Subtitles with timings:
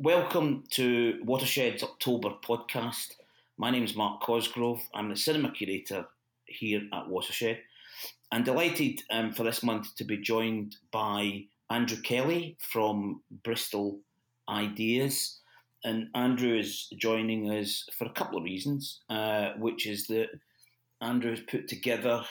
[0.00, 3.14] Welcome to Watershed's October podcast.
[3.56, 4.80] My name is Mark Cosgrove.
[4.94, 6.06] I'm the cinema curator
[6.44, 7.58] here at Watershed.
[8.30, 13.98] I'm delighted um, for this month to be joined by Andrew Kelly from Bristol
[14.48, 15.40] Ideas.
[15.82, 20.28] And Andrew is joining us for a couple of reasons, uh, which is that
[21.00, 22.22] Andrew has put together,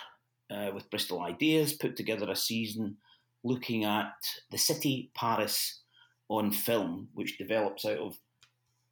[0.49, 2.95] uh, with Bristol Ideas, put together a season
[3.43, 4.13] looking at
[4.52, 5.81] the city, Paris,
[6.29, 8.17] on film, which develops out of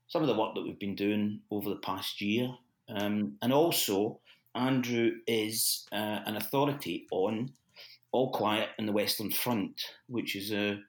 [0.08, 2.50] some of the work that we've been doing over the past year.
[2.90, 4.20] Um, and also,
[4.54, 7.52] Andrew is uh, an authority on
[8.12, 10.80] All Quiet in the Western Front, which is a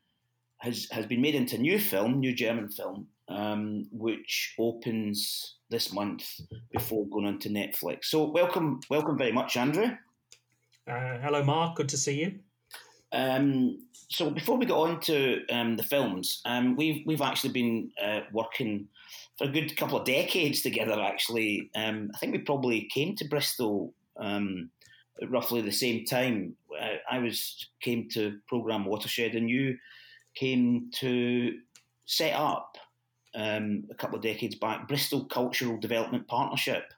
[0.59, 5.93] has has been made into a new film, new German film, um, which opens this
[5.93, 6.41] month
[6.71, 8.07] before going on to Netflix.
[8.07, 9.91] So welcome, welcome very much, Andrew.
[10.89, 11.77] Uh, hello, Mark.
[11.77, 12.39] Good to see you.
[13.13, 13.79] Um,
[14.09, 18.21] so before we get on to um, the films, um, we've we've actually been uh,
[18.33, 18.89] working
[19.39, 21.01] for a good couple of decades together.
[21.01, 24.71] Actually, um, I think we probably came to Bristol um,
[25.29, 26.57] roughly the same time.
[26.79, 29.77] Uh, I was came to program Watershed, and you
[30.35, 31.59] came to
[32.07, 32.77] set up
[33.35, 36.93] um, a couple of decades back Bristol Cultural Development Partnership.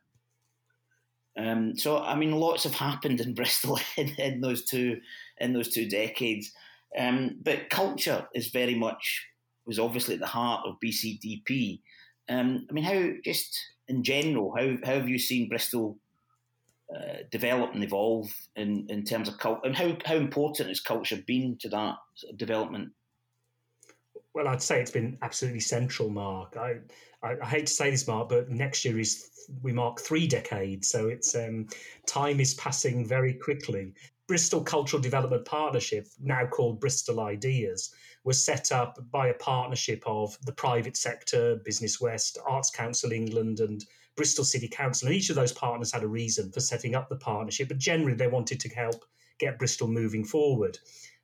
[1.38, 5.00] Um, so, I mean, lots have happened in Bristol in, in those two
[5.38, 6.52] in those two decades.
[6.98, 9.26] Um, but culture is very much
[9.66, 11.80] was obviously at the heart of BCDP.
[12.28, 15.98] Um, I mean, how just in general, how, how have you seen Bristol
[16.94, 21.18] uh, develop and evolve in, in terms of culture, and how, how important has culture
[21.26, 22.90] been to that sort of development?
[24.34, 26.56] Well, I'd say it's been absolutely central, Mark.
[26.56, 26.76] I,
[27.22, 29.30] I, I, hate to say this, Mark, but next year is
[29.62, 31.66] we mark three decades, so it's um,
[32.06, 33.94] time is passing very quickly.
[34.26, 40.36] Bristol Cultural Development Partnership, now called Bristol Ideas, was set up by a partnership of
[40.44, 43.84] the private sector, Business West, Arts Council England, and
[44.16, 45.08] Bristol City Council.
[45.08, 48.16] And each of those partners had a reason for setting up the partnership, but generally
[48.16, 49.04] they wanted to help
[49.38, 50.78] get Bristol moving forward.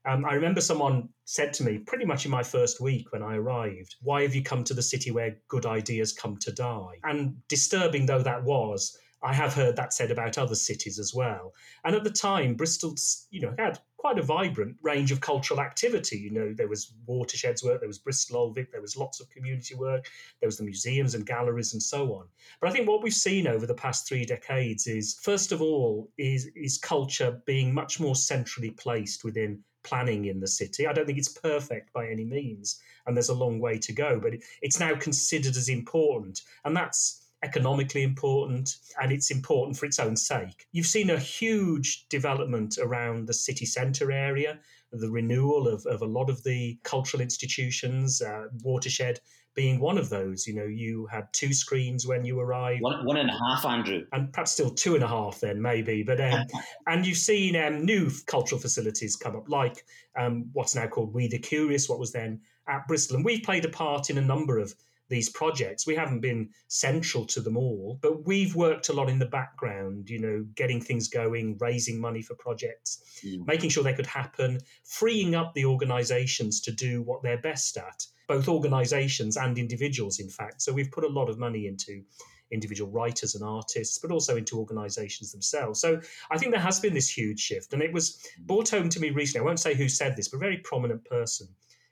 [0.06, 3.36] Um, I remember someone said to me pretty much in my first week when I
[3.36, 6.98] arrived, Why have you come to the city where good ideas come to die?
[7.04, 11.54] And disturbing though that was, I have heard that said about other cities as well.
[11.84, 12.94] And at the time, Bristol,
[13.30, 16.18] you know, had quite a vibrant range of cultural activity.
[16.18, 19.30] You know, there was watersheds work, there was Bristol Old Vic, there was lots of
[19.30, 20.10] community work,
[20.40, 22.26] there was the museums and galleries and so on.
[22.60, 26.10] But I think what we've seen over the past three decades is, first of all,
[26.18, 30.86] is is culture being much more centrally placed within planning in the city.
[30.86, 34.18] I don't think it's perfect by any means, and there's a long way to go,
[34.18, 39.98] but it's now considered as important, and that's economically important and it's important for its
[39.98, 40.66] own sake.
[40.72, 44.58] You've seen a huge development around the city centre area,
[44.92, 49.20] the renewal of, of a lot of the cultural institutions, uh, Watershed
[49.54, 50.46] being one of those.
[50.46, 52.82] You know, you had two screens when you arrived.
[52.82, 54.04] One, one and a half, Andrew.
[54.12, 56.02] And perhaps still two and a half then, maybe.
[56.02, 56.46] But um,
[56.86, 59.84] And you've seen um, new cultural facilities come up, like
[60.16, 63.16] um, what's now called We the Curious, what was then at Bristol.
[63.16, 64.74] And we've played a part in a number of
[65.08, 65.86] these projects.
[65.86, 70.08] We haven't been central to them all, but we've worked a lot in the background,
[70.08, 73.46] you know, getting things going, raising money for projects, mm.
[73.46, 78.06] making sure they could happen, freeing up the organizations to do what they're best at,
[78.28, 80.62] both organizations and individuals, in fact.
[80.62, 82.02] So we've put a lot of money into
[82.50, 85.80] individual writers and artists, but also into organizations themselves.
[85.80, 86.00] So
[86.30, 87.72] I think there has been this huge shift.
[87.72, 88.46] And it was mm.
[88.46, 89.44] brought home to me recently.
[89.44, 91.48] I won't say who said this, but a very prominent person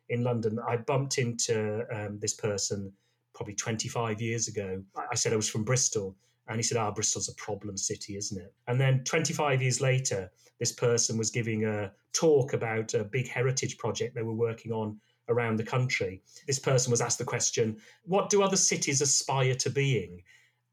[0.08, 0.58] in London.
[0.66, 2.92] I bumped into um, this person
[3.34, 4.82] probably 25 years ago.
[5.10, 6.16] I said I was from Bristol.
[6.48, 8.52] And he said, Ah, oh, Bristol's a problem city, isn't it?
[8.66, 13.78] And then 25 years later, this person was giving a talk about a big heritage
[13.78, 16.20] project they were working on around the country.
[16.46, 20.22] This person was asked the question, What do other cities aspire to being?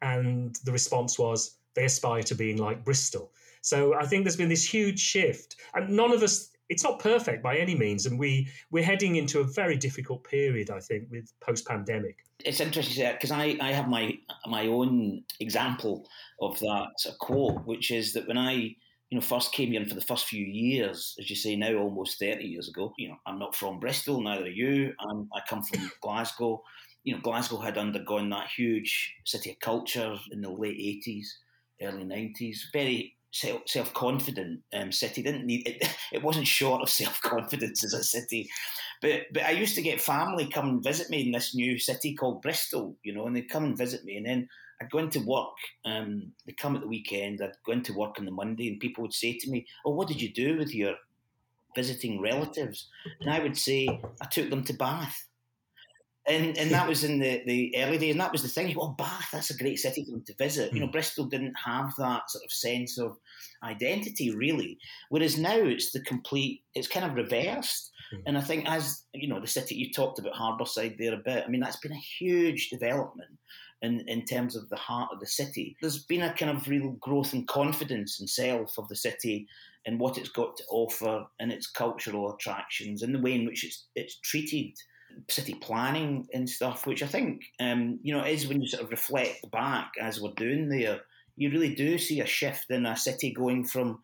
[0.02, 3.32] And the response was, They aspire to being like Bristol.
[3.62, 5.58] So I think there's been this huge shift.
[5.76, 9.40] And none of us it's not perfect by any means, and we we're heading into
[9.40, 12.18] a very difficult period, I think, with post pandemic.
[12.46, 16.08] It's interesting because I, I have my my own example
[16.40, 19.96] of that of quote, which is that when I you know first came here for
[19.96, 22.94] the first few years, as you say now, almost thirty years ago.
[22.98, 24.94] You know, I'm not from Bristol, neither are you.
[25.00, 26.64] I'm, I come from Glasgow.
[27.04, 31.36] You know, Glasgow had undergone that huge city of culture in the late eighties,
[31.82, 32.70] early nineties.
[32.72, 35.22] Very self confident um, city.
[35.22, 35.90] Didn't need it.
[36.12, 38.50] It wasn't short of self confidence as a city,
[39.02, 42.16] but but I used to get family come and visit me in this new city
[42.16, 44.50] called Bristol, you know, and they'd come and visit me, and then
[44.82, 45.56] I'd go into work.
[45.86, 47.42] Um, they'd come at the weekend.
[47.42, 50.08] I'd go into work on the Monday, and people would say to me, "Oh, what
[50.08, 50.96] did you do with your
[51.76, 52.90] visiting relatives?"
[53.20, 53.88] And I would say,
[54.22, 55.29] "I took them to Bath."
[56.30, 58.74] And and that was in the, the early days, and that was the thing.
[58.76, 60.72] Well, Bath, that's a great city for them to visit.
[60.72, 60.74] Mm.
[60.74, 60.92] You know, hmm.
[60.92, 63.18] Bristol didn't have that sort of sense of
[63.64, 64.78] identity really,
[65.10, 66.62] whereas now it's the complete.
[66.76, 68.22] It's kind of reversed, mm.
[68.26, 71.44] and I think as you know, the city you talked about Harbourside there a bit.
[71.46, 73.32] I mean, that's been a huge development.
[73.82, 76.98] In, in terms of the heart of the city, there's been a kind of real
[77.00, 79.48] growth and confidence in self of the city
[79.86, 83.64] and what it's got to offer and its cultural attractions and the way in which
[83.64, 84.74] it's it's treated
[85.28, 88.92] city planning and stuff, which I think, um, you know, is when you sort of
[88.92, 91.02] reflect back as we're doing there,
[91.36, 94.00] you really do see a shift in a city going from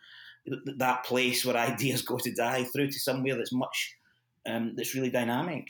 [0.78, 3.96] that place where ideas go to die through to somewhere that's much,
[4.46, 5.68] um, that's really dynamic.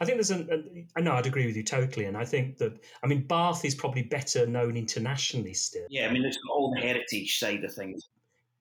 [0.00, 0.88] I think there's an.
[0.96, 2.72] I know I'd agree with you totally, and I think that
[3.02, 5.84] I mean Bath is probably better known internationally still.
[5.90, 8.08] Yeah, I mean it's all the heritage side of things.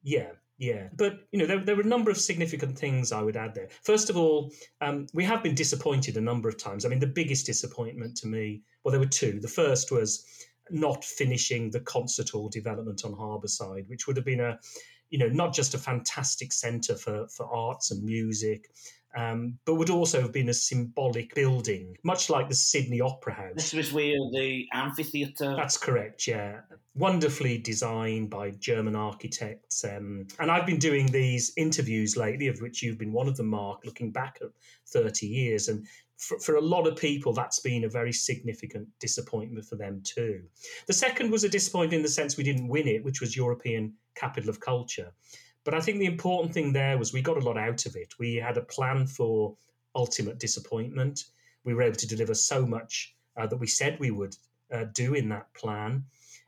[0.04, 3.38] Yeah, yeah, but you know there, there were a number of significant things I would
[3.38, 3.68] add there.
[3.84, 4.52] First of all,
[4.82, 6.84] um, we have been disappointed a number of times.
[6.84, 9.40] I mean, the biggest disappointment to me, well, there were two.
[9.40, 10.26] The first was
[10.72, 14.60] not finishing the concert hall development on Harbourside, which would have been a,
[15.12, 18.70] you know, not just a fantastic centre for for arts and music,
[19.18, 23.56] um, but would also have been a symbolic building, much like the Sydney Opera House.
[23.56, 25.56] This was where the amphitheatre.
[25.58, 26.60] That's correct, yeah.
[26.94, 29.84] Wonderfully designed by German architects.
[29.84, 33.48] Um, and I've been doing these interviews lately, of which you've been one of them,
[33.48, 34.50] Mark, looking back at
[34.90, 35.68] 30 years.
[35.68, 35.88] And
[36.18, 40.44] for, for a lot of people, that's been a very significant disappointment for them too.
[40.86, 43.94] The second was a disappointment in the sense we didn't win it, which was European
[44.14, 45.12] Capital of Culture.
[45.68, 48.18] But I think the important thing there was we got a lot out of it.
[48.18, 49.54] We had a plan for
[49.96, 51.26] ultimate disappointment.
[51.66, 54.38] We were able to deliver so much uh, that we said we would
[54.72, 56.06] uh, do in that plan.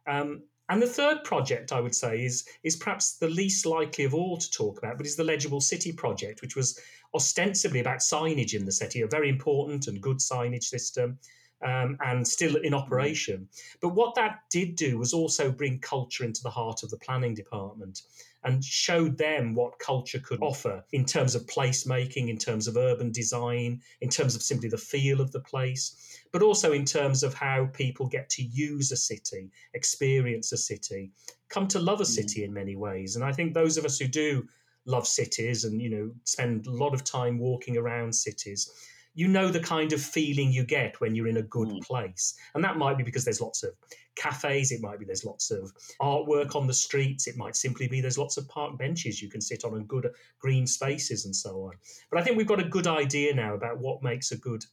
[0.08, 4.14] Um, and the third project I would say is is perhaps the least likely of
[4.14, 6.80] all to talk about, but is the Legible City project, which was
[7.14, 11.20] ostensibly about signage in the city, a very important and good signage system.
[11.62, 13.50] Um, and still in operation.
[13.82, 17.34] But what that did do was also bring culture into the heart of the planning
[17.34, 18.04] department
[18.44, 23.12] and showed them what culture could offer in terms of placemaking, in terms of urban
[23.12, 27.34] design, in terms of simply the feel of the place, but also in terms of
[27.34, 31.12] how people get to use a city, experience a city,
[31.50, 33.16] come to love a city in many ways.
[33.16, 34.48] And I think those of us who do
[34.86, 38.72] love cities and you know spend a lot of time walking around cities
[39.20, 41.82] you know the kind of feeling you get when you're in a good mm.
[41.82, 42.36] place.
[42.56, 43.72] And that might be because there's lots of
[44.16, 48.00] cafes, it might be there's lots of artwork on the streets, it might simply be
[48.00, 51.64] there's lots of park benches you can sit on and good green spaces and so
[51.64, 51.74] on.
[52.10, 54.64] But I think we've got a good idea now about what makes a good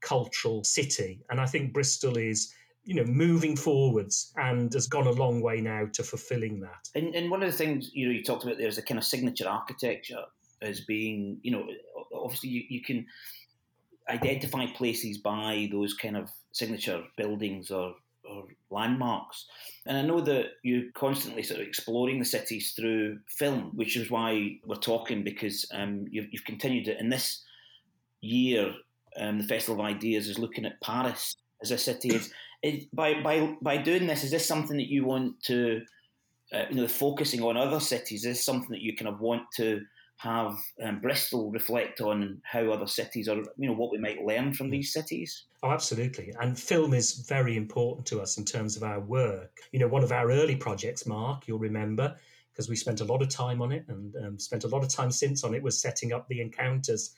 [0.00, 1.24] cultural city.
[1.28, 2.54] And I think Bristol is
[2.84, 7.14] you know moving forwards and has gone a long way now to fulfilling that and,
[7.14, 9.04] and one of the things you know you talked about there is a kind of
[9.04, 10.22] signature architecture
[10.62, 11.66] as being you know
[12.14, 13.04] obviously you, you can
[14.08, 17.94] identify places by those kind of signature buildings or,
[18.24, 19.46] or landmarks.
[19.86, 24.10] And I know that you're constantly sort of exploring the cities through film, which is
[24.10, 27.00] why we're talking because um, you've, you've, continued it.
[27.00, 27.42] In this
[28.20, 28.74] year,
[29.18, 32.10] um, the Festival of Ideas is looking at Paris as a city.
[32.10, 32.32] Is,
[32.92, 35.82] by, by, by doing this, is this something that you want to,
[36.52, 38.24] uh, you know, focusing on other cities?
[38.24, 39.82] Is this something that you kind of want to
[40.18, 44.52] have um, Bristol reflect on how other cities are, you know, what we might learn
[44.52, 45.44] from these cities?
[45.62, 46.34] Oh, absolutely.
[46.40, 49.58] And film is very important to us in terms of our work.
[49.70, 52.16] You know, one of our early projects, Mark, you'll remember,
[52.52, 54.88] because we spent a lot of time on it and um, spent a lot of
[54.88, 57.14] time since on it, was setting up the Encounters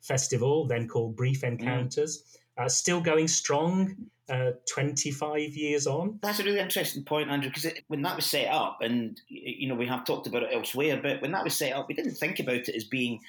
[0.00, 1.44] Festival, then called Brief.
[1.44, 2.22] Encounters.
[2.22, 2.38] Mm.
[2.58, 3.94] Uh, still going strong
[4.28, 6.18] uh, 25 years on.
[6.20, 9.74] That's a really interesting point, Andrew, because when that was set up, and you know
[9.74, 12.38] we have talked about it elsewhere, but when that was set up, we didn't think
[12.38, 13.20] about it as being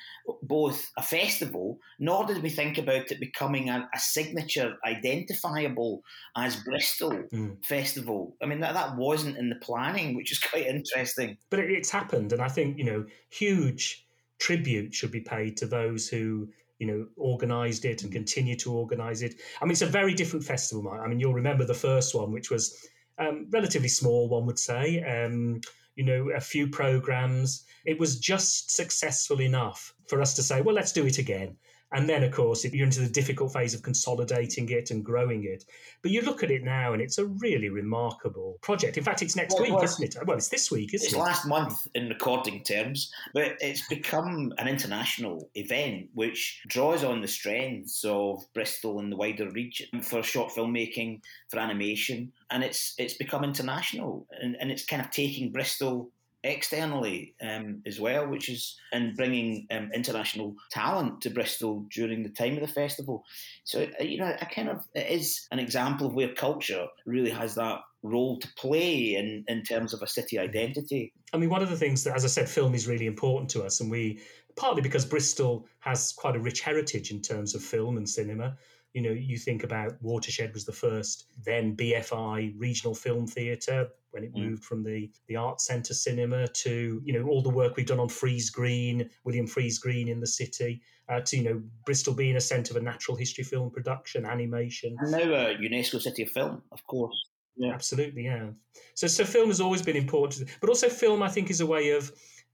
[0.43, 6.01] both a festival, nor did we think about it becoming a, a signature, identifiable
[6.35, 7.63] as Bristol mm.
[7.63, 8.35] festival.
[8.41, 11.37] I mean, that, that wasn't in the planning, which is quite interesting.
[11.49, 14.05] But it, it's happened, and I think you know, huge
[14.39, 19.21] tribute should be paid to those who you know, organised it and continue to organise
[19.21, 19.35] it.
[19.61, 20.89] I mean, it's a very different festival.
[20.89, 25.03] I mean, you'll remember the first one, which was um, relatively small, one would say.
[25.03, 25.61] Um,
[25.95, 27.65] you know, a few programs.
[27.85, 31.57] It was just successful enough for us to say, well, let's do it again.
[31.91, 35.65] And then, of course, you're into the difficult phase of consolidating it and growing it.
[36.01, 38.97] But you look at it now, and it's a really remarkable project.
[38.97, 40.27] In fact, it's next well, week, well, isn't it?
[40.27, 41.17] Well, it's this week, isn't it's it?
[41.17, 47.21] It's last month in recording terms, but it's become an international event which draws on
[47.21, 52.93] the strengths of Bristol and the wider region for short filmmaking, for animation, and it's
[52.97, 56.11] it's become international, and, and it's kind of taking Bristol
[56.43, 62.29] externally um, as well, which is in bringing um, international talent to Bristol during the
[62.29, 63.23] time of the festival.
[63.63, 67.31] So uh, you know, I kind of it is an example of where culture really
[67.31, 71.13] has that role to play in in terms of a city identity.
[71.33, 73.63] I mean, one of the things that, as I said, film is really important to
[73.63, 74.21] us, and we
[74.55, 78.57] partly because Bristol has quite a rich heritage in terms of film and cinema.
[78.93, 84.23] You know, you think about Watershed was the first, then BFI Regional Film Theatre when
[84.23, 84.49] it mm.
[84.49, 87.99] moved from the the Art Centre cinema to you know all the work we've done
[87.99, 92.77] on Friese-Greene, William Friese-Greene in the city, uh, to you know Bristol being a centre
[92.77, 97.15] of natural history film production, animation, and now a UNESCO City of Film, of course.
[97.59, 97.73] Yeah.
[97.73, 98.51] Absolutely, yeah.
[98.93, 101.89] So, so film has always been important, but also film, I think, is a way
[101.89, 102.09] of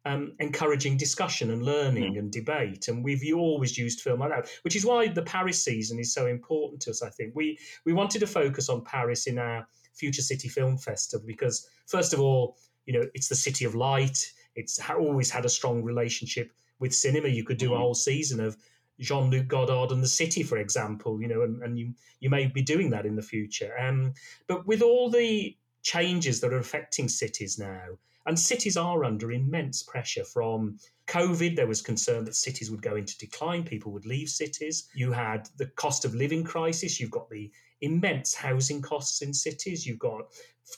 [0.06, 2.20] um, encouraging discussion and learning mm.
[2.20, 2.88] and debate.
[2.88, 6.28] And we've always used film like that, which is why the Paris season is so
[6.28, 7.02] important to us.
[7.02, 11.26] I think we we wanted to focus on Paris in our Future City Film Festival
[11.26, 14.32] because, first of all, you know, it's the city of light.
[14.56, 17.28] It's always had a strong relationship with cinema.
[17.28, 17.76] You could do mm.
[17.76, 18.58] a whole season of
[19.00, 22.48] Jean Luc Godard and the City, for example, you know, and, and you you may
[22.48, 23.74] be doing that in the future.
[23.78, 24.14] Um,
[24.48, 29.84] but with all the changes that are affecting cities now, and cities are under immense
[29.84, 30.78] pressure from
[31.08, 31.56] COVID.
[31.56, 34.90] There was concern that cities would go into decline, people would leave cities.
[34.94, 37.52] You had the cost of living crisis, you've got the
[37.82, 40.22] immense housing costs in cities, you've got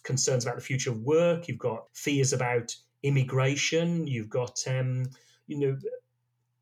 [0.04, 5.06] concerns about the future of work, you've got fears about immigration, you've got, um,
[5.48, 5.77] you know,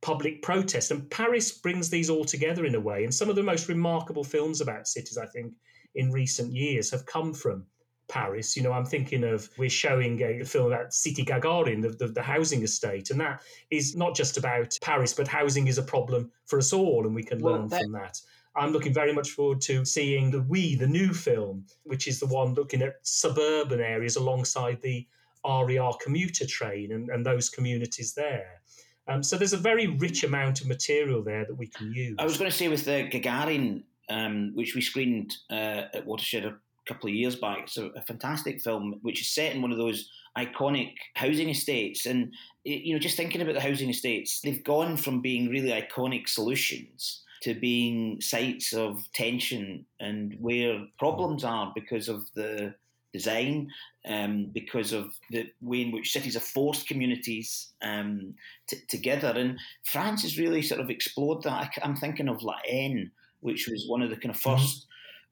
[0.01, 0.91] public protest.
[0.91, 3.03] And Paris brings these all together in a way.
[3.03, 5.53] And some of the most remarkable films about cities, I think,
[5.95, 7.65] in recent years have come from
[8.07, 8.55] Paris.
[8.55, 12.21] You know, I'm thinking of we're showing a film about City Gagarin, the, the, the,
[12.21, 16.59] housing estate, and that is not just about Paris, but housing is a problem for
[16.59, 18.19] us all, and we can well, learn that- from that.
[18.57, 22.27] I'm looking very much forward to seeing the We, the new film, which is the
[22.27, 25.05] one looking at suburban areas alongside the
[25.45, 28.61] RER commuter train and, and those communities there.
[29.07, 32.15] Um, so there's a very rich amount of material there that we can use.
[32.17, 36.45] I was going to say with the Gagarin, um, which we screened uh, at Watershed
[36.87, 37.59] couple of years back.
[37.63, 42.05] It's a, a, fantastic film which is set in one of those iconic housing estates.
[42.05, 46.27] And, you know, just thinking about the housing estates, they've gone from being really iconic
[46.29, 52.73] solutions to being sites of tension and where problems are because of the
[53.13, 53.69] design,
[54.07, 58.33] um, because of the way in which cities have forced communities um,
[58.67, 59.33] t- together.
[59.35, 61.71] And France has really sort of explored that.
[61.81, 64.84] I, am thinking of La Haine, which was one of the kind of 1st mm-hmm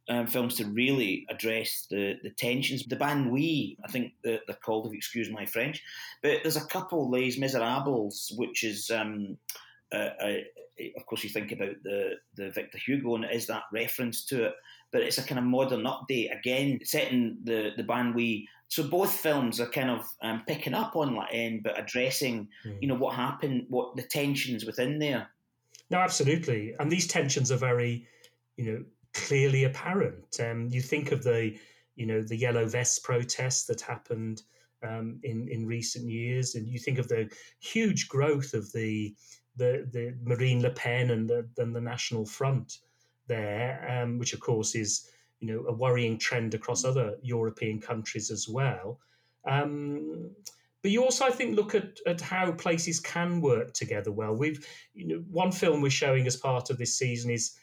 [0.10, 2.84] um, films to really address the, the tensions.
[2.86, 5.82] The banlieue, I think they're, they're called, if you excuse my French,
[6.22, 9.38] but there's a couple, Les Miserables, which is, um,
[9.94, 10.34] uh, uh,
[10.98, 14.46] of course, you think about the, the Victor Hugo, and it is that reference to
[14.46, 14.56] it,
[14.92, 18.46] but it's a kind of modern update, again, setting the, the banlieue.
[18.68, 22.78] So both films are kind of um, picking up on that end, but addressing, mm.
[22.82, 25.28] you know, what happened, what the tensions within there.
[25.92, 26.74] No, absolutely.
[26.80, 28.08] And these tensions are very,
[28.58, 28.84] you know,
[29.14, 30.40] clearly apparent.
[30.40, 31.58] Um, you think of the,
[31.96, 34.44] you know, the yellow vest protests that happened
[34.84, 37.30] um, in in recent years, and you think of the
[37.60, 39.16] huge growth of the
[39.56, 42.80] the, the Marine Le Pen and the, and the National Front
[43.28, 48.32] there, um, which of course is you know a worrying trend across other European countries
[48.32, 49.00] as well.
[49.46, 50.32] Um,
[50.82, 54.36] but you also, I think, look at, at how places can work together well.
[54.36, 57.56] We've, you know, one film we're showing as part of this season is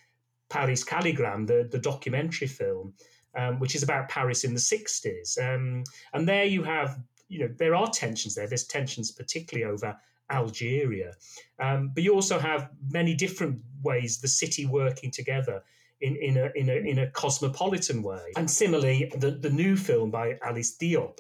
[0.51, 2.93] Paris Calligrammes, the, the documentary film,
[3.37, 5.39] um, which is about Paris in the 60s.
[5.39, 8.49] Um, and there you have, you know, there are tensions there.
[8.49, 9.97] There's tensions particularly over
[10.31, 11.15] Algeria.
[11.59, 15.63] Um, but you also have many different ways the city working together
[16.01, 18.33] in, in, a, in, a, in a cosmopolitan way.
[18.37, 21.19] And similarly, the, the new film by Alice Diop,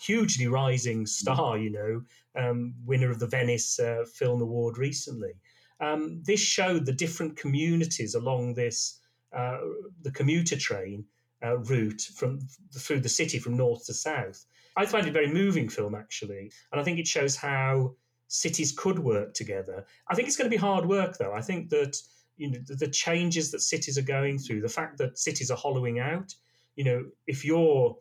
[0.00, 2.02] hugely rising star, you know,
[2.40, 5.32] um, winner of the Venice uh, Film Award recently
[5.80, 9.00] um, this showed the different communities along this
[9.36, 9.58] uh,
[10.02, 11.04] the commuter train
[11.44, 12.40] uh, route from
[12.74, 14.46] through the city from north to south.
[14.76, 17.94] I find it a very moving film actually, and I think it shows how
[18.28, 19.84] cities could work together.
[20.08, 21.32] I think it's going to be hard work though.
[21.32, 21.96] I think that
[22.36, 25.56] you know the, the changes that cities are going through, the fact that cities are
[25.56, 26.34] hollowing out.
[26.76, 27.96] You know, if you're,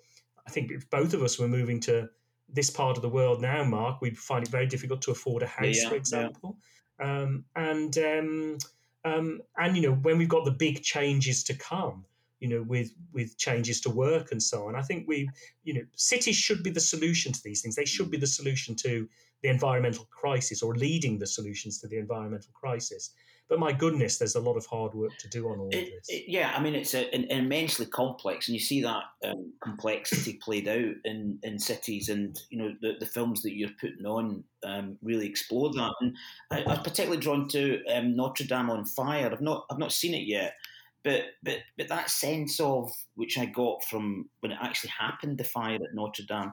[0.45, 2.09] I think if both of us were moving to
[2.49, 5.47] this part of the world now, Mark, we'd find it very difficult to afford a
[5.47, 6.57] house, yeah, for example.
[6.57, 6.61] Yeah.
[6.99, 8.57] Um, and um,
[9.03, 12.05] um, and you know when we've got the big changes to come,
[12.39, 15.29] you know with with changes to work and so on, I think we
[15.63, 17.75] you know cities should be the solution to these things.
[17.75, 19.07] They should be the solution to
[19.41, 23.11] the environmental crisis or leading the solutions to the environmental crisis.
[23.47, 25.85] But my goodness, there's a lot of hard work to do on all it, of
[25.85, 26.09] this.
[26.09, 30.39] It, yeah, I mean, it's a, an, immensely complex, and you see that um, complexity
[30.43, 34.43] played out in, in cities, and you know the, the films that you're putting on
[34.63, 35.93] um, really explore that.
[36.01, 36.15] And
[36.51, 39.29] I, I was particularly drawn to um, Notre Dame on Fire.
[39.31, 40.55] I've not I've not seen it yet,
[41.03, 45.43] but but but that sense of which I got from when it actually happened, the
[45.43, 46.51] fire at Notre Dame,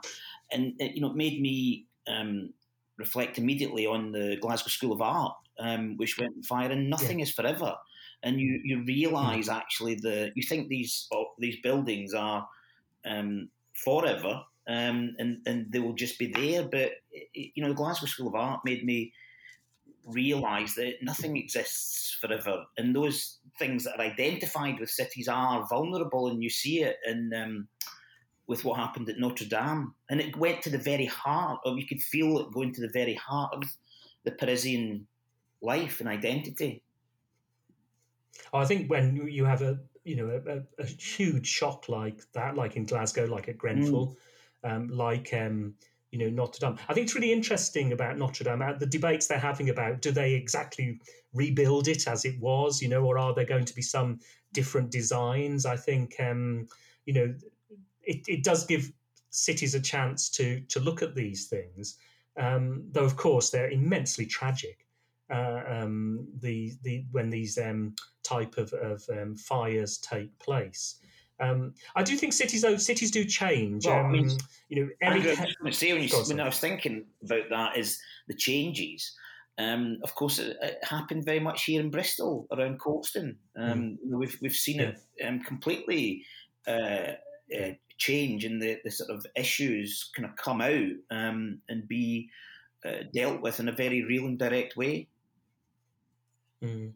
[0.52, 2.52] and it, you know, it made me um,
[2.98, 7.24] reflect immediately on the Glasgow School of Art, um, which went fire, and nothing yeah.
[7.24, 7.74] is forever.
[8.22, 9.54] And you you realise mm.
[9.54, 12.46] actually the you think these oh, these buildings are
[13.04, 16.64] um, forever, um, and and they will just be there.
[16.64, 16.92] But
[17.34, 19.12] you know, the Glasgow School of Art made me
[20.04, 26.28] realise that nothing exists forever, and those things that are identified with cities are vulnerable,
[26.28, 27.68] and you see it in um,
[28.46, 31.86] with what happened at Notre Dame, and it went to the very heart, or you
[31.86, 33.64] could feel it going to the very heart of
[34.24, 35.06] the Parisian
[35.62, 36.82] life and identity.
[38.52, 42.76] I think when you have a you know a, a huge shock like that, like
[42.76, 44.16] in Glasgow, like at Grenfell,
[44.64, 44.70] mm.
[44.70, 45.74] um, like um,
[46.10, 46.78] you know Notre Dame.
[46.88, 48.76] I think it's really interesting about Notre Dame.
[48.78, 51.00] The debates they're having about do they exactly
[51.32, 54.20] rebuild it as it was, you know, or are there going to be some
[54.52, 55.64] different designs?
[55.64, 56.66] I think um,
[57.06, 57.34] you know
[58.02, 58.92] it, it does give
[59.30, 61.96] cities a chance to to look at these things,
[62.36, 64.86] um, though of course they're immensely tragic.
[65.32, 70.96] Uh, um, the the when these um, type of, of um, fires take place.
[71.40, 73.86] Um, I do think cities though cities do change.
[73.86, 77.04] Well, I mean, um, you know, every, I say when, you, when I was thinking
[77.24, 77.98] about that is
[78.28, 79.14] the changes.
[79.58, 83.36] Um, of course, it, it, happened very much here in Bristol around Colston.
[83.56, 84.18] Um, mm.
[84.18, 84.92] We've we've seen yeah.
[85.18, 86.24] it um, completely
[86.66, 87.14] uh,
[87.54, 92.30] uh, change and the, the sort of issues kind of come out um, and be
[92.84, 95.08] uh, dealt with in a very real and direct way.
[96.62, 96.92] Mm.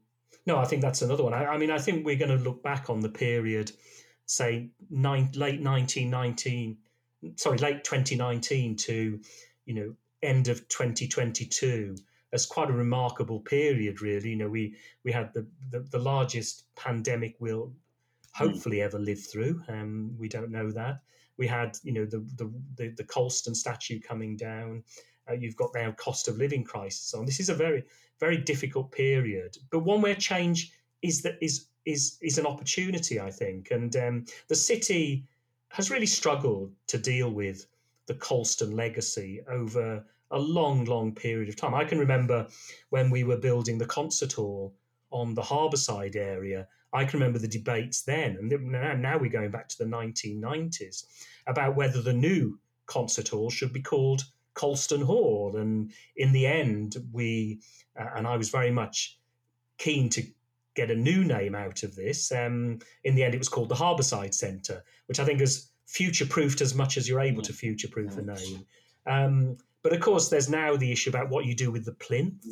[0.46, 1.34] No, I think that's another one.
[1.34, 3.72] I, I, mean, I think we're going to look back on the period,
[4.26, 6.76] say, nine, late 1919,
[7.34, 9.20] sorry, late 2019 to,
[9.64, 11.96] you know, end of 2022
[12.32, 14.30] as quite a remarkable period, really.
[14.30, 17.72] You know, we we had the, the, the largest pandemic we'll
[18.32, 19.62] hopefully ever live through.
[19.68, 21.00] Um, we don't know that.
[21.38, 24.84] We had, you know, the the the, the Colston statue coming down.
[25.28, 27.24] Uh, you've got now cost of living crisis on.
[27.24, 27.84] This is a very
[28.18, 33.30] very difficult period, but one where change is that is is is an opportunity, I
[33.30, 33.70] think.
[33.70, 35.24] And um, the city
[35.68, 37.66] has really struggled to deal with
[38.06, 41.74] the Colston legacy over a long, long period of time.
[41.74, 42.46] I can remember
[42.90, 44.74] when we were building the concert hall
[45.10, 46.66] on the Harbourside area.
[46.92, 51.04] I can remember the debates then, and now we're going back to the 1990s
[51.46, 54.24] about whether the new concert hall should be called
[54.56, 55.56] Colston Hall.
[55.56, 57.60] And in the end, we,
[57.98, 59.18] uh, and I was very much
[59.78, 60.22] keen to
[60.74, 62.32] get a new name out of this.
[62.32, 66.26] Um, in the end, it was called the Harbourside Centre, which I think is future
[66.26, 68.66] proofed as much as you're able to future proof a name.
[69.06, 72.44] Um, but of course, there's now the issue about what you do with the plinth.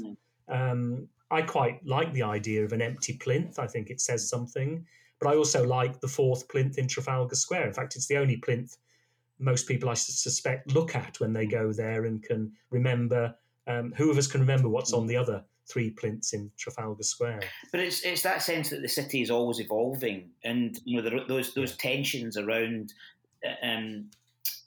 [0.49, 3.59] Um, I quite like the idea of an empty plinth.
[3.59, 4.87] I think it says something.
[5.21, 7.67] But I also like the fourth plinth in Trafalgar Square.
[7.67, 8.77] In fact, it's the only plinth
[9.39, 13.35] most people I suspect look at when they go there and can remember.
[13.67, 17.41] Um, who of us can remember what's on the other three plinths in Trafalgar Square?
[17.73, 21.21] But it's it's that sense that the city is always evolving, and you know there,
[21.27, 22.93] those those tensions around
[23.45, 24.11] uh, um,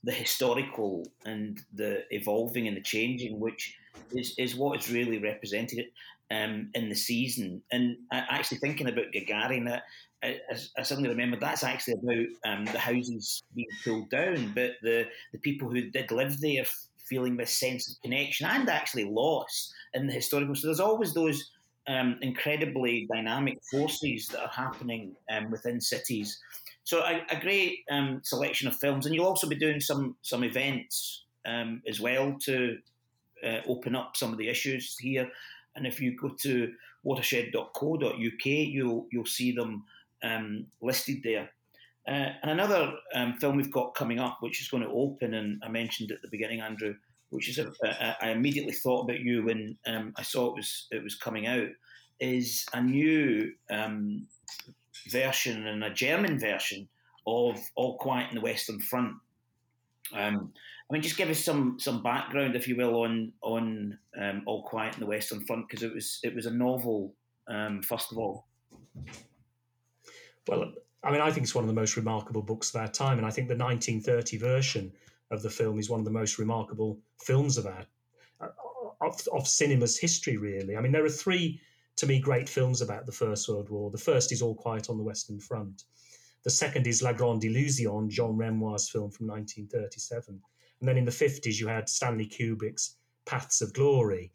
[0.04, 3.76] the historical and the evolving and the changing, which
[4.12, 5.86] is, is what is really represented
[6.32, 7.62] um, in the season.
[7.72, 9.82] And actually thinking about Gagarin,
[10.24, 10.40] I,
[10.78, 15.38] I, suddenly remembered that's actually about um, the houses being pulled down, but the, the
[15.40, 16.66] people who did live there
[17.08, 20.56] feeling this sense of connection and actually loss in the historical.
[20.56, 21.52] So there's always those
[21.88, 26.40] um, incredibly dynamic forces that are happening um, within cities.
[26.84, 30.44] So a, a great um, selection of films, and you'll also be doing some some
[30.44, 32.78] events um, as well to
[33.46, 35.30] uh, open up some of the issues here.
[35.76, 39.84] And if you go to watershed.co.uk, you'll you'll see them
[40.24, 41.50] um, listed there.
[42.08, 45.62] Uh, and another um, film we've got coming up, which is going to open, and
[45.64, 46.96] I mentioned at the beginning, Andrew,
[47.32, 50.88] which is a, a, I immediately thought about you when um, I saw it was
[50.92, 51.68] it was coming out,
[52.22, 54.26] is a new um,
[55.10, 56.88] version and a German version
[57.26, 59.16] of All Quiet in the Western Front.
[60.14, 60.54] Um,
[60.90, 64.64] I mean, just give us some some background, if you will, on on um, All
[64.64, 67.14] Quiet in the Western Front because it was it was a novel
[67.48, 68.46] um, first of all.
[70.48, 73.18] Well, I mean, I think it's one of the most remarkable books of our time,
[73.18, 74.92] and I think the 1930 version
[75.32, 77.86] of the film is one of the most remarkable films of our
[78.40, 78.48] uh,
[79.02, 80.38] of, of cinema's history.
[80.38, 81.60] Really, I mean, there are three
[81.98, 83.90] to me, great films about the First World War.
[83.90, 85.84] The first is All Quiet on the Western Front.
[86.44, 90.40] The second is La Grande Illusion, Jean Renoir's film from 1937.
[90.80, 94.32] And then in the 50s, you had Stanley Kubrick's Paths of Glory,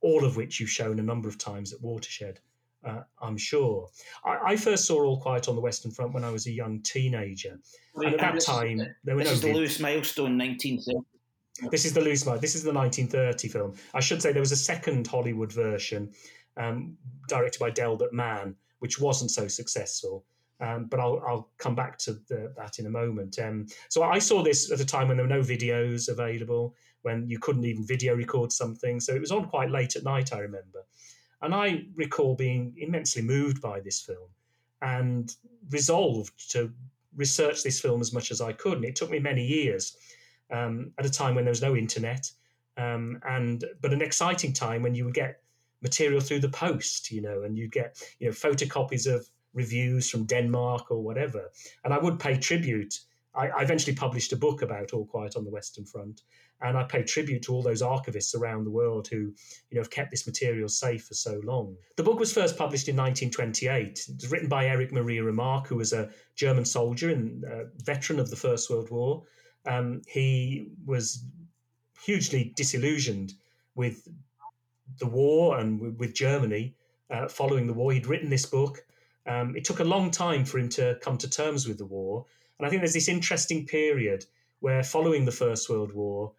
[0.00, 2.40] all of which you've shown a number of times at Watershed,
[2.84, 3.88] uh, I'm sure.
[4.24, 6.80] I, I, first saw All Quiet on the Western Front when I was a young
[6.82, 7.58] teenager.
[7.94, 9.30] Wait, and at that time, there were this no.
[9.30, 11.70] This is the Lewis Milestone 1930.
[11.70, 12.40] This is the Lewis Milestone.
[12.40, 13.74] This is the 1930 film.
[13.94, 16.12] I should say there was a second Hollywood version
[16.56, 16.96] um,
[17.28, 20.24] directed by Delbert Mann, which wasn't so successful.
[20.60, 23.38] Um, but I'll, I'll, come back to the, that in a moment.
[23.40, 27.28] Um, so I saw this at a time when there were no videos available, when
[27.28, 29.00] you couldn't even video record something.
[29.00, 30.84] So it was on quite late at night, I remember.
[31.44, 34.28] And I recall being immensely moved by this film
[34.80, 35.34] and
[35.70, 36.72] resolved to
[37.16, 38.74] research this film as much as I could.
[38.78, 39.96] And it took me many years
[40.50, 42.30] um, at a time when there was no internet,
[42.76, 45.42] um, and but an exciting time when you would get
[45.82, 50.24] material through the post, you know, and you'd get you know photocopies of reviews from
[50.24, 51.50] Denmark or whatever.
[51.84, 52.98] And I would pay tribute.
[53.34, 56.22] I, I eventually published a book about All Quiet on the Western Front,
[56.60, 59.90] and I pay tribute to all those archivists around the world who, you know, have
[59.90, 61.76] kept this material safe for so long.
[61.96, 64.06] The book was first published in 1928.
[64.08, 67.44] It was written by Erich Maria Remarque, who was a German soldier and
[67.84, 69.24] veteran of the First World War.
[69.66, 71.24] Um, he was
[72.04, 73.34] hugely disillusioned
[73.74, 74.08] with
[74.98, 76.74] the war and with Germany
[77.10, 77.92] uh, following the war.
[77.92, 78.84] He'd written this book.
[79.26, 82.26] Um, it took a long time for him to come to terms with the war.
[82.58, 84.24] And I think there's this interesting period
[84.60, 86.32] where, following the First World War,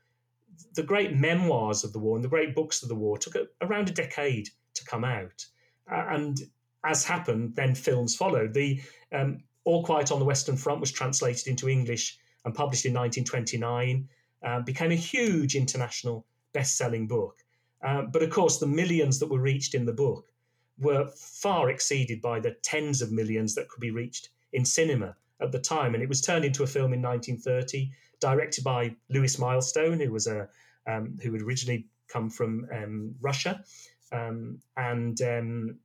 [0.73, 3.47] the great memoirs of the war and the great books of the war took a,
[3.61, 5.45] around a decade to come out.
[5.91, 6.39] Uh, and
[6.83, 8.53] as happened, then films followed.
[8.53, 12.93] The um, All Quiet on the Western Front was translated into English and published in
[12.93, 14.07] 1929,
[14.43, 17.43] uh, became a huge international best selling book.
[17.83, 20.31] Uh, but of course, the millions that were reached in the book
[20.77, 25.52] were far exceeded by the tens of millions that could be reached in cinema at
[25.52, 25.93] the time.
[25.93, 30.28] And it was turned into a film in 1930, directed by Lewis Milestone, who was
[30.28, 30.48] a
[30.88, 33.63] um, who had originally come from um, Russia,
[34.12, 35.80] um, and um,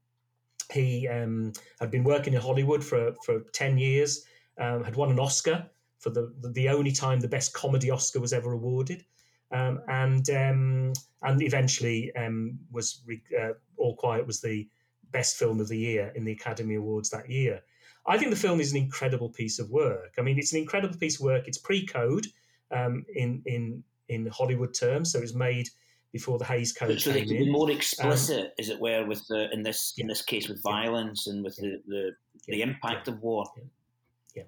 [0.70, 4.24] he um, had been working in Hollywood for for ten years.
[4.58, 5.66] Had won an Oscar
[5.98, 9.04] for the the only time the best comedy Oscar was ever awarded,
[9.50, 12.12] and and eventually
[12.70, 13.02] was
[13.40, 14.68] uh, All Quiet was the
[15.12, 17.62] best film of the year in the Academy Awards that year.
[18.10, 20.14] I think the film is an incredible piece of work.
[20.18, 21.46] I mean, it's an incredible piece of work.
[21.46, 22.26] It's pre-code
[22.70, 25.68] um, in in in Hollywood terms, so it was made
[26.12, 29.48] before the Hays Code so came be more explicit, um, as it were, with the
[29.52, 30.02] in this yeah.
[30.02, 31.32] in this case with violence yeah.
[31.32, 31.76] and with yeah.
[31.86, 32.12] the
[32.46, 33.46] the, the impact of war.
[34.34, 34.42] Yeah.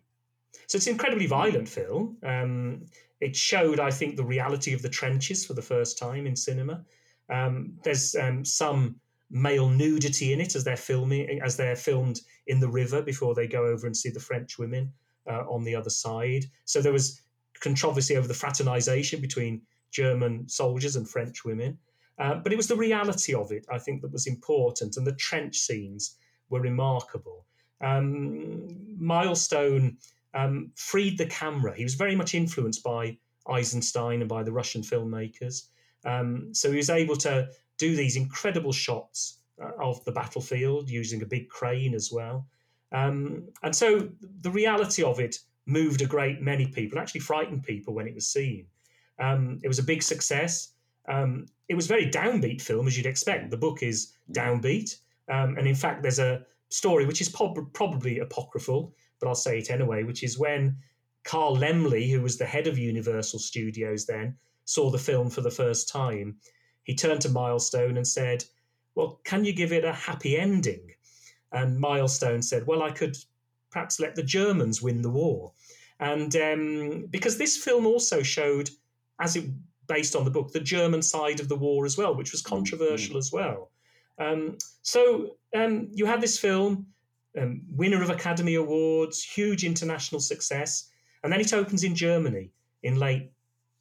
[0.66, 2.16] So it's an incredibly violent film.
[2.24, 2.86] Um,
[3.20, 6.84] it showed, I think, the reality of the trenches for the first time in cinema.
[7.30, 8.96] Um, there's um, some
[9.32, 13.48] male nudity in it as they're filming, as they're filmed in the river before they
[13.48, 14.92] go over and see the French women
[15.28, 16.44] uh, on the other side.
[16.66, 17.22] So there was
[17.60, 21.78] controversy over the fraternization between German soldiers and French women.
[22.18, 25.14] Uh, but it was the reality of it, I think, that was important, and the
[25.14, 26.18] trench scenes
[26.50, 27.46] were remarkable.
[27.80, 28.68] Um,
[28.98, 29.96] Milestone
[30.34, 31.74] um, freed the camera.
[31.74, 33.16] He was very much influenced by
[33.48, 35.68] Eisenstein and by the Russian filmmakers.
[36.04, 37.48] Um, so he was able to
[37.86, 42.46] do these incredible shots uh, of the battlefield using a big crane as well.
[42.92, 44.08] Um, and so
[44.40, 48.26] the reality of it moved a great many people, actually frightened people when it was
[48.26, 48.66] seen.
[49.18, 50.72] Um, it was a big success.
[51.08, 53.50] Um, it was a very downbeat film, as you'd expect.
[53.50, 54.98] The book is downbeat.
[55.28, 59.58] Um, and in fact, there's a story which is prob- probably apocryphal but I'll say
[59.58, 60.76] it anyway, which is when
[61.22, 65.50] Carl Laemmle, who was the head of Universal Studios then, saw the film for the
[65.50, 66.38] first time,
[66.84, 68.44] he turned to Milestone and said,
[68.94, 70.94] Well, can you give it a happy ending?
[71.52, 73.16] And Milestone said, Well, I could
[73.70, 75.52] perhaps let the Germans win the war.
[76.00, 78.70] And um, because this film also showed,
[79.20, 79.44] as it
[79.86, 83.12] based on the book, the German side of the war as well, which was controversial
[83.12, 83.18] mm-hmm.
[83.18, 83.70] as well.
[84.18, 86.86] Um, so um, you had this film
[87.38, 90.90] um, winner of Academy Awards, huge international success.
[91.22, 92.50] And then it opens in Germany
[92.82, 93.30] in late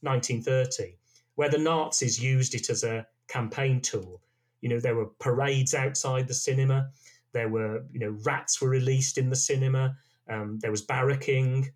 [0.02, 0.96] 1930,
[1.36, 4.22] where the Nazis used it as a campaign tool.
[4.62, 6.89] You know, there were parades outside the cinema.
[7.34, 9.96] There were, you know, rats were released in the cinema.
[10.30, 11.67] Um, there was barracking.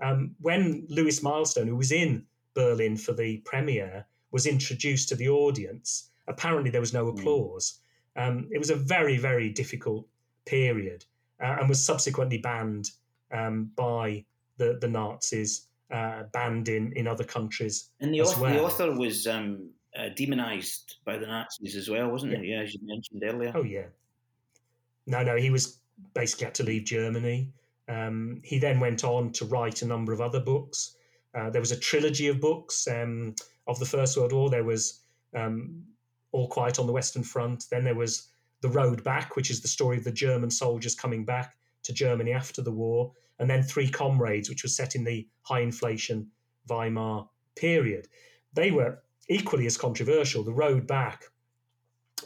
[0.00, 5.28] Um, when Lewis Milestone, who was in Berlin for the premiere, was introduced to the
[5.28, 7.18] audience, apparently there was no hmm.
[7.18, 7.80] applause.
[8.16, 10.06] Um, it was a very, very difficult
[10.46, 11.04] period
[11.42, 12.90] uh, and was subsequently banned
[13.32, 14.24] um, by
[14.56, 17.90] the, the Nazis, uh, banned in, in other countries.
[18.00, 18.52] And the, author, well.
[18.52, 22.38] the author was um, uh, demonized by the Nazis as well, wasn't yeah.
[22.38, 22.46] he?
[22.48, 23.52] Yeah, as you mentioned earlier.
[23.54, 23.86] Oh, yeah.
[25.06, 25.80] No, no, he was
[26.14, 27.52] basically had to leave Germany.
[27.88, 30.96] Um, he then went on to write a number of other books.
[31.34, 33.34] Uh, there was a trilogy of books um,
[33.66, 34.50] of the First World War.
[34.50, 35.00] There was
[35.34, 35.82] um,
[36.32, 37.66] All Quiet on the Western Front.
[37.70, 38.28] Then there was
[38.60, 42.32] The Road Back, which is the story of the German soldiers coming back to Germany
[42.32, 43.12] after the war.
[43.40, 46.30] And then Three Comrades, which was set in the high inflation
[46.68, 48.06] Weimar period.
[48.52, 50.44] They were equally as controversial.
[50.44, 51.24] The Road Back,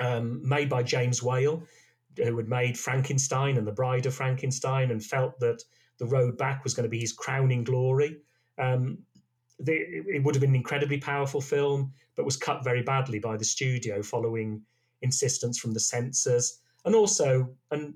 [0.01, 1.63] um, made by James Whale,
[2.17, 5.63] who had made Frankenstein and The Bride of Frankenstein and felt that
[5.99, 8.19] The Road Back was going to be his crowning glory.
[8.59, 8.99] Um,
[9.61, 13.37] the, it would have been an incredibly powerful film, but was cut very badly by
[13.37, 14.63] the studio following
[15.03, 17.95] insistence from the censors, and also, and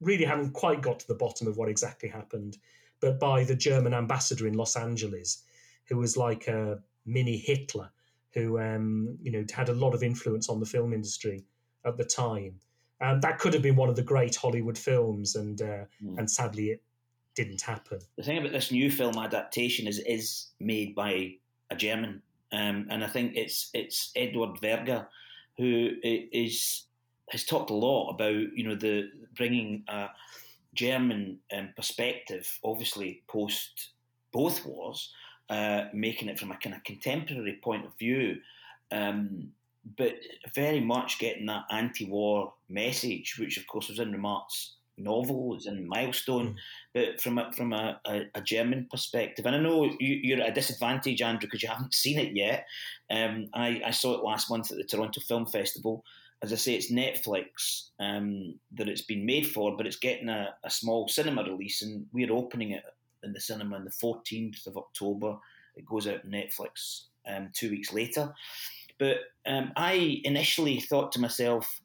[0.00, 2.56] really haven't quite got to the bottom of what exactly happened,
[3.00, 5.42] but by the German ambassador in Los Angeles,
[5.88, 7.90] who was like a mini Hitler,
[8.34, 11.44] who um, you know had a lot of influence on the film industry
[11.84, 12.60] at the time.
[13.00, 16.18] And that could have been one of the great Hollywood films, and uh, mm.
[16.18, 16.82] and sadly it
[17.34, 18.00] didn't happen.
[18.16, 21.34] The thing about this new film adaptation is it is made by
[21.70, 25.06] a German, um, and I think it's it's Edward Berger
[25.58, 26.84] who is
[27.30, 30.08] has talked a lot about you know the bringing a
[30.74, 33.90] German um, perspective, obviously post
[34.32, 35.12] both wars,
[35.48, 38.36] uh, making it from a kind of contemporary point of view,
[38.92, 39.48] um,
[39.96, 40.14] but
[40.54, 45.88] very much getting that anti-war message, which of course was in Remarque's novel, it's in
[45.88, 46.56] Milestone, mm.
[46.94, 49.46] but from a, from a, a, a, German perspective.
[49.46, 52.66] And I know you, are at a disadvantage, Andrew, because you haven't seen it yet.
[53.10, 56.04] Um, I, I, saw it last month at the Toronto Film Festival.
[56.42, 60.54] As I say, it's Netflix um, that it's been made for, but it's getting a,
[60.64, 62.84] a small cinema release, and we're opening it
[63.24, 65.36] in the cinema on the 14th of October.
[65.76, 68.32] It goes out on Netflix um, two weeks later.
[68.98, 71.80] But um, I initially thought to myself,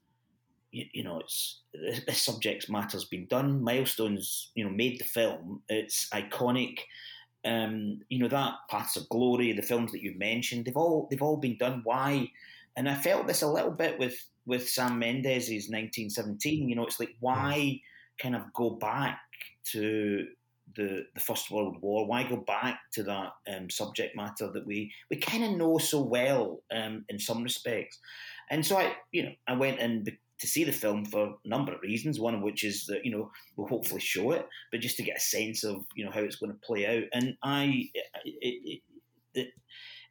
[0.71, 1.61] you, you know, it's
[2.07, 3.63] this subject matter's been done.
[3.63, 5.61] Milestones, you know, made the film.
[5.69, 6.79] It's iconic.
[7.45, 11.21] Um, you know that Paths of Glory, the films that you mentioned, they've all they've
[11.21, 11.81] all been done.
[11.83, 12.31] Why?
[12.75, 16.69] And I felt this a little bit with with Sam Mendes's 1917.
[16.69, 17.79] You know, it's like why
[18.21, 19.19] kind of go back
[19.71, 20.27] to
[20.75, 22.07] the the First World War?
[22.07, 26.01] Why go back to that um, subject matter that we we kind of know so
[26.01, 27.99] well um, in some respects?
[28.49, 30.05] And so I, you know, I went in
[30.39, 32.19] to see the film for a number of reasons.
[32.19, 35.17] One of which is that you know we'll hopefully show it, but just to get
[35.17, 37.03] a sense of you know how it's going to play out.
[37.13, 37.89] And I,
[38.25, 38.81] it, it,
[39.33, 39.47] it,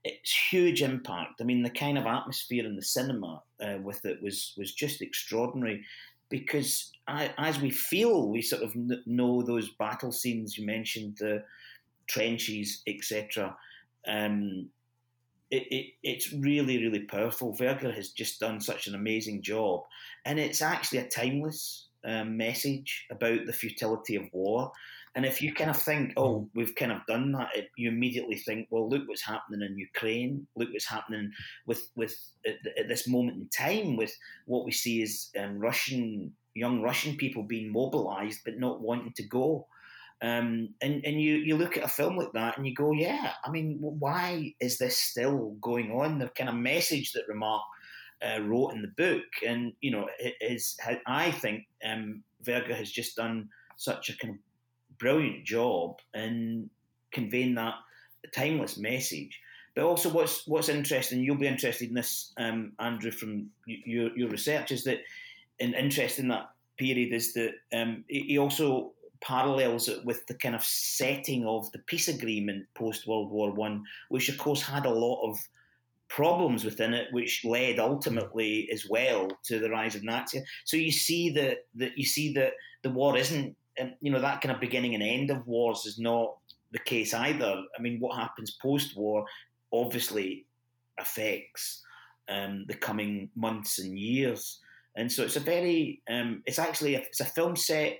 [0.05, 1.41] it's huge impact.
[1.41, 5.03] I mean, the kind of atmosphere in the cinema uh, with it was was just
[5.03, 5.85] extraordinary
[6.29, 8.75] because I, as we feel, we sort of
[9.07, 11.45] know those battle scenes you mentioned, the
[12.07, 13.55] trenches, etc.
[14.07, 14.71] Um,
[15.51, 17.53] it, it, it's really, really powerful.
[17.53, 19.83] Berger has just done such an amazing job,
[20.25, 24.73] and it's actually a timeless um, message about the futility of war.
[25.15, 28.37] And if you kind of think, oh, we've kind of done that, it, you immediately
[28.37, 30.47] think, well, look what's happening in Ukraine.
[30.57, 31.31] Look what's happening
[31.67, 34.13] with with at, this moment in time with
[34.47, 39.23] what we see as um, Russian young Russian people being mobilised but not wanting to
[39.23, 39.67] go.
[40.23, 43.33] Um, and and you, you look at a film like that and you go, yeah,
[43.45, 46.21] I mean, why is this still going on?
[46.21, 47.65] The kind of message that Remarque
[48.25, 50.09] uh, wrote in the book, and you know,
[50.41, 54.41] is I think um, Berger has just done such a kind of
[55.03, 56.71] brilliant job in
[57.11, 57.75] conveying that
[58.35, 59.41] timeless message.
[59.75, 64.29] But also, what's what's interesting, you'll be interested in this, um, Andrew, from your your
[64.29, 64.99] research, is that,
[65.61, 70.55] and interest in that period is that um, he also parallels it with the kind
[70.55, 74.91] of setting of the peace agreement post World War One, which of course had a
[74.91, 75.39] lot of
[76.09, 80.43] problems within it, which led ultimately as well to the rise of Nazi.
[80.65, 83.57] So you see that that you see that the war isn't
[84.01, 86.37] you know that kind of beginning and end of wars is not
[86.73, 87.63] the case either.
[87.77, 89.27] I mean, what happens post-war
[89.73, 90.47] obviously
[90.99, 91.83] affects
[92.29, 94.61] um, the coming months and years,
[94.97, 97.99] and so it's a very um, it's actually a, it's a film set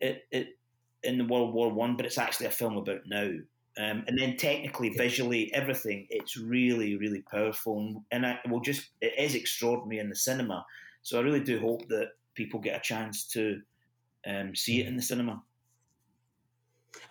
[0.00, 0.58] it, it,
[1.02, 3.30] in the World War One, but it's actually a film about now.
[3.78, 8.90] Um, and then technically, visually, everything it's really, really powerful, and, and I will just
[9.00, 10.66] it is extraordinary in the cinema.
[11.02, 13.60] So I really do hope that people get a chance to
[14.26, 15.42] um, see it in the cinema.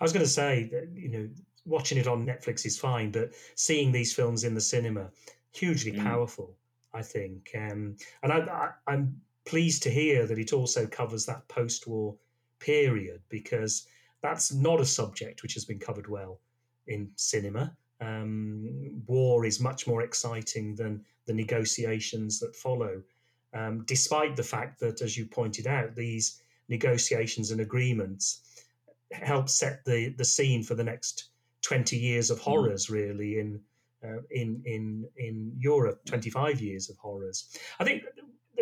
[0.00, 1.28] I was going to say that you know
[1.64, 5.10] watching it on Netflix is fine, but seeing these films in the cinema
[5.52, 6.02] hugely mm.
[6.02, 6.56] powerful.
[6.92, 11.46] I think, um, and I, I, I'm pleased to hear that it also covers that
[11.46, 12.16] post-war
[12.58, 13.86] period because
[14.22, 16.40] that's not a subject which has been covered well
[16.88, 17.76] in cinema.
[18.00, 23.02] Um, war is much more exciting than the negotiations that follow,
[23.54, 28.64] um, despite the fact that, as you pointed out, these negotiations and agreements
[29.12, 31.30] helped set the the scene for the next
[31.62, 32.42] 20 years of mm.
[32.42, 33.60] horrors really in
[34.04, 38.02] uh, in in in Europe 25 years of horrors i think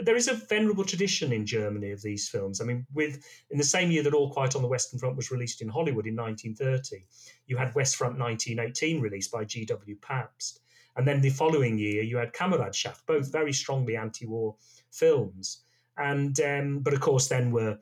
[0.02, 2.60] there is a venerable tradition in Germany of these films.
[2.60, 5.30] I mean, with in the same year that All Quiet on the Western Front was
[5.30, 7.04] released in Hollywood in 1930,
[7.46, 9.96] you had West Front 1918 released by G.W.
[10.00, 10.60] Pabst,
[10.96, 14.54] and then the following year you had Kameradschaft, both very strongly anti-war
[14.90, 15.64] films.
[15.96, 17.78] And um, but of course, then were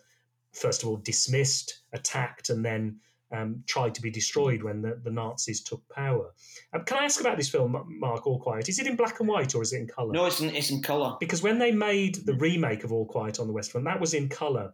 [0.56, 2.98] first of all dismissed, attacked, and then
[3.32, 6.32] um, tried to be destroyed when the, the Nazis took power.
[6.72, 8.26] Um, can I ask about this film, Mark?
[8.26, 8.68] All Quiet.
[8.68, 10.12] Is it in black and white or is it in colour?
[10.12, 11.16] No, it's in, it's in colour.
[11.18, 14.14] Because when they made the remake of All Quiet on the West Front, that was
[14.14, 14.72] in colour,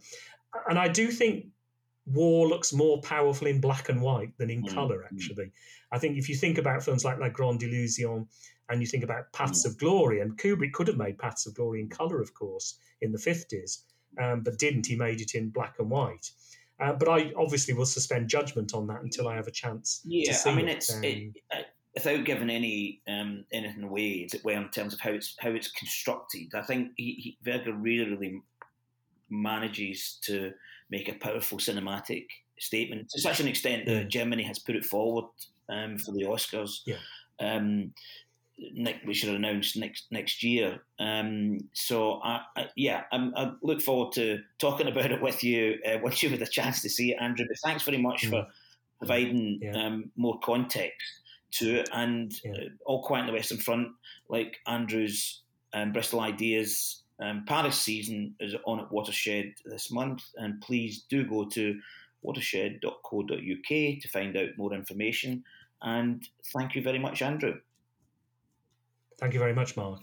[0.68, 1.46] and I do think
[2.06, 4.74] war looks more powerful in black and white than in mm.
[4.74, 5.04] colour.
[5.04, 5.50] Actually,
[5.92, 8.26] I think if you think about films like La Grande Illusion
[8.68, 9.70] and you think about Paths mm.
[9.70, 13.12] of Glory, and Kubrick could have made Paths of Glory in colour, of course, in
[13.12, 13.84] the fifties,
[14.20, 14.86] um, but didn't.
[14.86, 16.30] He made it in black and white.
[16.80, 20.00] Uh, but I obviously will suspend judgment on that until I have a chance.
[20.04, 20.76] Yeah, I mean, it.
[20.76, 21.34] it's um, it,
[21.94, 26.54] without giving any um, anything away, in terms of how it's how it's constructed.
[26.54, 28.42] I think he, he, Berger really, really
[29.30, 30.52] manages to
[30.90, 32.26] make a powerful cinematic
[32.58, 35.26] statement to such an extent that Germany has put it forward
[35.68, 36.80] um, for the Oscars.
[36.84, 36.96] Yeah.
[37.40, 37.92] Um,
[39.06, 40.80] we should announce next next year.
[40.98, 45.78] Um, so I, I, yeah, I'm, i look forward to talking about it with you
[45.86, 47.46] uh, once you have a chance to see it, Andrew.
[47.48, 48.30] But thanks very much mm.
[48.30, 48.46] for
[48.98, 49.86] providing yeah.
[49.86, 51.20] um, more context
[51.52, 51.88] to it.
[51.92, 52.52] And yeah.
[52.52, 53.88] uh, all quiet on the Western Front,
[54.28, 60.60] like Andrew's um, Bristol Ideas um, Paris season is on at Watershed this month, and
[60.60, 61.78] please do go to
[62.22, 65.44] watershed.co.uk to find out more information.
[65.82, 67.54] And thank you very much, Andrew.
[69.22, 70.00] Thank you very much, Mark.